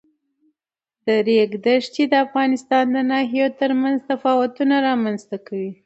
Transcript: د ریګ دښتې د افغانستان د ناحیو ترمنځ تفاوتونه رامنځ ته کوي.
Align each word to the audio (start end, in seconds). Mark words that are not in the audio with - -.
د 1.05 1.07
ریګ 1.27 1.51
دښتې 1.65 2.03
د 2.07 2.13
افغانستان 2.25 2.85
د 2.95 2.97
ناحیو 3.09 3.47
ترمنځ 3.59 3.97
تفاوتونه 4.11 4.75
رامنځ 4.87 5.19
ته 5.29 5.37
کوي. 5.47 5.71